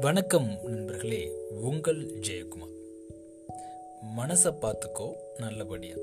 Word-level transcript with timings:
வணக்கம் 0.00 0.58
நண்பர்களே 0.64 1.32
உங்கள் 1.62 2.06
ஜெயக்குமார். 2.06 2.74
மனசை 4.16 4.52
பார்த்துக்கோ 4.60 5.12
நல்லபடியா. 5.38 5.94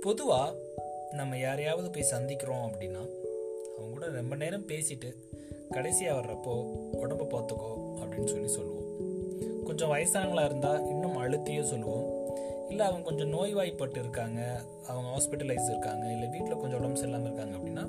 பொதுவாக 0.00 0.56
நம்ம 1.12 1.38
யாரையாவது 1.38 1.90
போய் 1.90 2.10
சந்திக்கிறோம் 2.10 2.66
அப்படின்னா 2.68 3.08
அவங்க 3.76 3.90
கூட 3.90 4.06
ரொம்ப 4.06 4.36
நேரம் 4.36 4.66
பேசிட்டு 4.66 5.14
கடைசியாக 5.70 6.20
வர்றப்போ 6.20 6.54
உடம்ப 6.92 7.26
பார்த்துக்கோ 7.30 7.72
அப்படின்னு 8.00 8.26
சொல்லி 8.26 8.48
சொல்லுவோம். 8.48 8.96
கொஞ்சம் 9.64 9.92
வயசானவங்களா 9.92 10.44
இருந்தால் 10.44 10.86
இன்னும் 10.86 11.22
அழுத்தியும் 11.22 11.70
சொல்லுவோம். 11.70 12.26
இல்லை 12.68 12.86
அவங்க 12.86 13.04
கொஞ்சம் 13.04 13.32
நோய்வாய்ப்பட்டு 13.32 13.98
இருக்காங்க 13.98 14.60
அவங்க 14.86 15.08
ஹாஸ்பிட்டலைஸ் 15.08 15.68
இருக்காங்க 15.68 16.12
இல்லை 16.12 16.28
வீட்டில் 16.28 16.58
கொஞ்சம் 16.58 16.78
உடம்பு 16.78 17.00
சரியில்லாமல் 17.00 17.32
இருக்காங்க 17.32 17.56
அப்படின்னா 17.56 17.88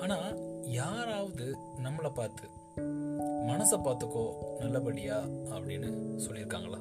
ஆனால் 0.00 0.62
யாராவது 0.64 1.56
நம்மளை 1.82 2.10
பார்த்து 2.14 2.48
மனசை 3.48 3.76
பார்த்துக்கோ 3.84 4.24
நல்லபடியா 4.58 5.16
அப்படின்னு 5.26 5.88
சொல்லியிருக்காங்களா? 6.26 6.80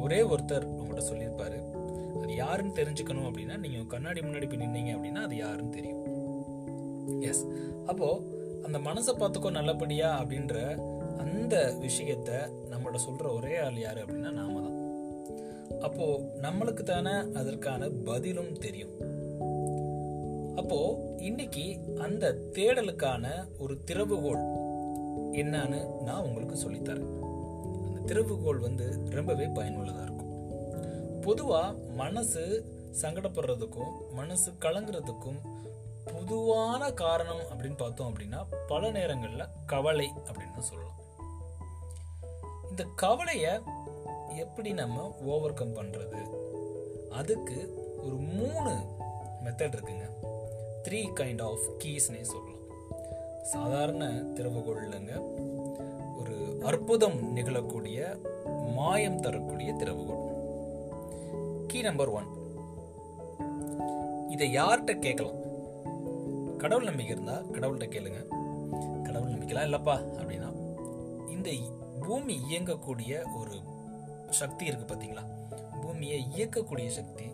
ஒரே 0.00 0.20
ஒருத்தர் 0.22 0.66
உங்கள்கிட்ட 0.70 1.04
சொல்லியிருப்பாரு. 1.10 1.58
அது 2.22 2.34
யாருன்னு 2.34 2.74
தெரிஞ்சுக்கணும் 2.74 3.28
அப்படின்னா 3.28 3.56
நீங்கள் 3.56 3.86
கண்ணாடி 3.86 4.20
முன்னாடி 4.20 4.48
போய் 4.48 4.62
நின்னீங்க 4.66 4.92
அப்படின்னா 4.96 5.22
அது 5.22 5.36
யாருன்னு 5.36 5.70
தெரியும். 5.70 6.04
எஸ் 7.20 7.44
அப்போ 7.86 8.22
அந்த 8.64 8.78
மனசை 8.78 9.14
பார்த்துக்கோ 9.18 9.50
நல்லபடியா 9.50 10.22
அப்படின்ற 10.22 10.78
அந்த 11.18 11.74
விஷயத்த 11.80 12.30
நம்மளோட 12.70 12.98
சொல்ற 13.08 13.34
ஒரே 13.36 13.56
ஆள் 13.56 13.78
யாரு 13.78 14.00
அப்படின்னா 14.00 14.30
நாம 14.30 14.60
தான். 14.60 14.76
அப்போ 15.80 16.30
நம்மளுக்கு 16.42 16.82
தானே 16.82 17.10
அதற்கான 17.10 17.88
பதிலும் 17.88 18.52
தெரியும். 18.52 19.16
அப்போ 20.58 20.78
இன்னைக்கு 21.16 21.64
அந்த 21.98 22.34
தேடலுக்கான 22.52 23.26
ஒரு 23.58 23.74
திறவுகோல் 23.86 24.44
என்னன்னு 25.32 26.02
நான் 26.02 26.22
உங்களுக்கு 26.22 26.56
சொல்லித்தரேன். 26.64 27.12
அந்த 27.86 27.98
திறவுகோல் 28.06 28.60
வந்து 28.60 28.86
ரொம்பவே 29.10 29.46
பயனுள்ளதா 29.46 30.02
இருக்கும். 30.02 30.32
பொதுவா 31.22 31.92
மனசு 31.94 32.42
சங்கடப்படுறதுக்கும் 33.00 33.92
மனசு 34.12 34.52
கலங்குறதுக்கும் 34.52 35.40
பொதுவான 36.04 36.90
காரணம் 36.92 37.42
அப்படின்னு 37.50 37.76
பார்த்தோம் 37.76 38.14
அப்படின்னா 38.14 38.46
பல 38.68 38.90
நேரங்களில் 38.90 39.54
கவலை 39.66 40.10
அப்படின்னு 40.24 40.58
சொல்லலாம். 40.58 41.00
இந்த 42.70 42.84
கவலையை 42.96 43.54
எப்படி 44.36 44.72
நம்ம 44.72 45.16
ஓவர் 45.24 45.54
கம் 45.54 45.76
பண்ணுறது 45.76 46.22
அதுக்கு 47.10 47.58
ஒரு 48.04 48.14
மூணு 48.14 48.72
மெத்தட் 49.44 49.76
இருக்குங்க. 49.76 50.17
த்ரீ 50.88 51.08
கைண்ட் 51.20 51.42
ஆஃப் 51.42 51.76
கீஸ்னே 51.84 52.20
சொல்லலாம். 52.20 52.60
சாதாரண 53.42 54.04
திறவுகோள் 54.06 54.84
இல்லைங்க 54.84 55.22
ஒரு 56.18 56.60
அற்புதம் 56.64 57.36
நிகழக்கூடிய 57.36 58.18
மாயம் 58.74 59.20
தரக்கூடிய 59.20 59.72
திறவுகோள் 59.72 60.24
கீ 61.66 61.80
நம்பர் 61.80 62.08
ஒன் 62.08 62.26
இதை 64.28 64.56
யார்கிட்ட 64.56 64.98
கேட்கலாம்? 64.98 65.36
கடவுள் 66.58 66.84
நம்பிக்கை 66.84 67.16
இருந்தா 67.16 67.32
கடவுள்கிட்ட 67.32 67.88
கேளுங்க. 67.88 68.26
கடவுள் 69.02 69.32
நம்பிக்கைலாம் 69.32 69.68
இல்லப்பா 69.70 69.96
அப்படின்னா 70.18 70.48
இந்த 71.28 71.50
பூமி 72.06 72.40
இயங்கக்கூடிய 72.50 73.36
ஒரு 73.36 73.60
சக்தி 74.30 74.64
இருக்கு 74.64 74.94
பார்த்தீங்களா 74.94 75.22
பூமியை 75.82 76.26
இயக்கக்கூடிய 76.36 76.88
சக்தி 76.88 77.24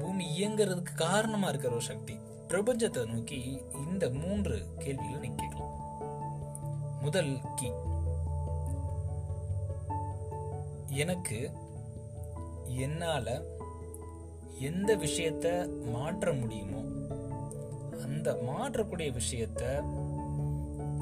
பூமி 0.00 0.26
இயங்குறதுக்கு 0.38 0.94
காரணமா 0.96 1.48
இருக்கிற 1.48 1.74
ஒரு 1.74 1.82
சக்தி. 1.82 2.18
பிரபஞ்சத்தை 2.54 3.06
நோக்கி 3.06 3.60
இந்த 3.88 4.10
மூன்று 4.10 4.66
கேள்விகளை 4.78 5.18
நீங்க 5.20 5.42
கேட்கலாம் 5.42 5.72
முதல் 7.00 7.40
கீ. 7.54 7.68
எனக்கு 10.88 11.50
என்னால 12.64 13.42
எந்த 14.58 14.96
விஷயத்த 14.96 15.46
மாற்ற 15.92 16.32
முடியுமோ 16.32 16.82
அந்த 18.04 18.32
மாற்றக்கூடிய 18.32 19.18
விஷயத்த 19.20 19.62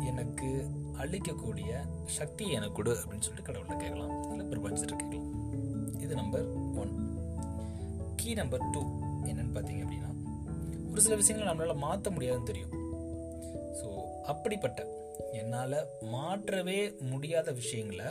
எனக்கு 0.07 0.71
அழிக்கக்கூடிய 0.99 1.73
சக்தி 2.07 2.51
எனக்கு 2.51 2.73
கொடு 2.73 2.95
அப்படின்னு 2.95 3.27
சொல்லிட்டு 3.29 3.53
கடவுள்கிட்ட 3.53 3.77
கேட்கலாம். 3.77 4.31
இல்லை 4.31 4.47
பிரபஞ்சத்தை 4.47 4.97
கேட்கலாம். 4.97 6.01
இது 6.01 6.15
number 6.15 6.47
one 6.77 6.95
key 8.17 8.35
number 8.35 8.71
two 8.71 8.83
என்னன்னு 9.25 9.55
பார்த்தீங்க 9.57 9.85
அப்படின்னா 9.85 10.11
ஒரு 10.93 11.01
சில 11.01 11.15
விஷயங்களை 11.15 11.53
நம்மளால் 11.53 11.85
மாற்ற 11.85 12.11
முடியாதுன்னு 12.11 12.47
தெரியும். 12.47 12.73
ஸோ 13.79 13.89
அப்படிப்பட்ட 14.23 14.87
என்னால் 15.33 15.87
மாற்றவே 16.01 16.93
முடியாத 17.01 17.53
விஷயங்களை 17.53 18.07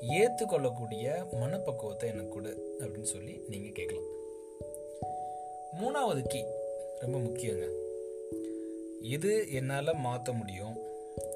ஏற்றுக்கொள்ளக்கூடிய 0.00 1.24
மனப்பக்குவத்தை 1.32 2.08
எனக்கு 2.08 2.28
கொடு 2.28 2.80
அப்படின்னு 2.80 3.02
சொல்லி 3.02 3.40
நீங்கள் 3.48 3.72
கேட்கலாம். 3.72 4.08
மூணாவது 5.80 6.22
கீ 6.26 6.42
ரொம்ப 6.98 7.18
முக்கியங்க. 7.18 7.66
எது 9.00 9.52
என்னால் 9.52 9.94
மாற்ற 9.94 10.32
முடியும்? 10.32 10.76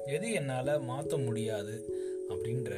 எது 0.05 0.31
என்னால் 0.31 0.79
மாற்ற 0.79 1.17
முடியாது? 1.17 1.75
அப்படின்ற 2.29 2.73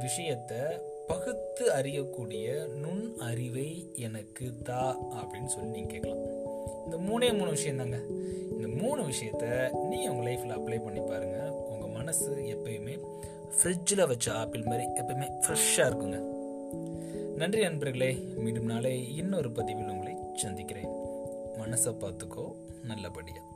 விஷயத்த 0.00 0.80
பகுத்து 1.06 1.72
அறியக்கூடிய 1.72 2.66
நுண் 2.66 3.14
அறிவை 3.18 3.92
எனக்கு 3.94 4.52
தா 4.62 4.98
அப்படின்னு 5.20 5.46
சொல்லி 5.46 5.70
நீங்கள் 5.70 6.00
கேட்கலாம். 6.00 6.41
இந்த 6.84 6.96
மூணே 7.08 7.28
மூணு 7.38 7.50
விஷயம் 7.50 7.80
தாங்க 7.82 7.98
இந்த 8.56 8.68
மூணு 8.80 9.00
விஷயத்த 9.02 9.44
நீங்கள் 9.90 10.10
உங்கள் 10.12 10.28
லைஃப்பில் 10.28 10.56
அப்ளை 10.58 10.78
பண்ணி 10.84 11.00
பாருங்கள் 11.00 11.52
உங்கள் 11.72 11.94
மனசு 11.98 12.30
எப்பயுமே 12.54 12.94
ஃப்ரிட்ஜில் 13.56 14.06
வச்ச 14.06 14.26
ஆப்பிள் 14.32 14.68
மாதிரி 14.70 14.84
எப்பயுமே 15.00 15.28
ஃப்ரெஷ்ஷாக 15.42 15.88
இருக்குங்க. 15.90 16.20
நன்றி 17.40 17.62
நண்பர்களே 17.62 18.10
மீண்டும் 18.42 18.70
நாளை 18.72 19.16
இன்னொரு 19.16 19.50
பதிவில் 19.52 19.92
உங்களை 19.94 20.14
சந்திக்கிறேன். 20.34 20.92
மனசை 21.62 21.92
பார்த்துக்கோ 22.02 22.44
நல்லபடியாக 22.90 23.48